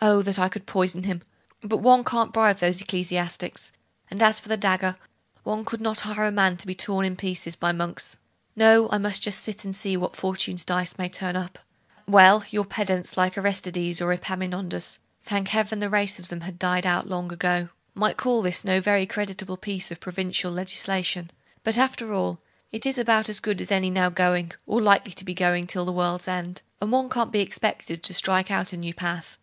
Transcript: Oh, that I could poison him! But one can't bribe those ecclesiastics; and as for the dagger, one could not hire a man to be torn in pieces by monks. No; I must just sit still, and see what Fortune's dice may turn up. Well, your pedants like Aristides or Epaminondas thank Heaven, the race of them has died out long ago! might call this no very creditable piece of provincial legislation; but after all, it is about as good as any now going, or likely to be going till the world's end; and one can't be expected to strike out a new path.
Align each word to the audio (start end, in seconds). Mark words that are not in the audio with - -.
Oh, 0.00 0.22
that 0.22 0.38
I 0.38 0.48
could 0.48 0.64
poison 0.64 1.02
him! 1.02 1.20
But 1.62 1.82
one 1.82 2.02
can't 2.02 2.32
bribe 2.32 2.60
those 2.60 2.80
ecclesiastics; 2.80 3.72
and 4.10 4.22
as 4.22 4.40
for 4.40 4.48
the 4.48 4.56
dagger, 4.56 4.96
one 5.42 5.66
could 5.66 5.82
not 5.82 6.00
hire 6.00 6.24
a 6.24 6.30
man 6.32 6.56
to 6.56 6.66
be 6.66 6.74
torn 6.74 7.04
in 7.04 7.14
pieces 7.14 7.56
by 7.56 7.72
monks. 7.72 8.18
No; 8.56 8.88
I 8.88 8.96
must 8.96 9.22
just 9.22 9.38
sit 9.40 9.58
still, 9.60 9.68
and 9.68 9.76
see 9.76 9.94
what 9.98 10.16
Fortune's 10.16 10.64
dice 10.64 10.96
may 10.96 11.10
turn 11.10 11.36
up. 11.36 11.58
Well, 12.08 12.42
your 12.48 12.64
pedants 12.64 13.18
like 13.18 13.36
Aristides 13.36 14.00
or 14.00 14.14
Epaminondas 14.14 14.98
thank 15.20 15.48
Heaven, 15.48 15.80
the 15.80 15.90
race 15.90 16.18
of 16.18 16.28
them 16.28 16.40
has 16.40 16.54
died 16.54 16.86
out 16.86 17.06
long 17.06 17.30
ago! 17.30 17.68
might 17.94 18.16
call 18.16 18.40
this 18.40 18.64
no 18.64 18.80
very 18.80 19.04
creditable 19.04 19.58
piece 19.58 19.90
of 19.90 20.00
provincial 20.00 20.50
legislation; 20.50 21.30
but 21.62 21.76
after 21.76 22.14
all, 22.14 22.40
it 22.72 22.86
is 22.86 22.96
about 22.96 23.28
as 23.28 23.40
good 23.40 23.60
as 23.60 23.70
any 23.70 23.90
now 23.90 24.08
going, 24.08 24.52
or 24.66 24.80
likely 24.80 25.12
to 25.12 25.24
be 25.26 25.34
going 25.34 25.66
till 25.66 25.84
the 25.84 25.92
world's 25.92 26.28
end; 26.28 26.62
and 26.80 26.90
one 26.92 27.10
can't 27.10 27.30
be 27.30 27.40
expected 27.40 28.02
to 28.02 28.14
strike 28.14 28.50
out 28.50 28.72
a 28.72 28.78
new 28.78 28.94
path. 28.94 29.34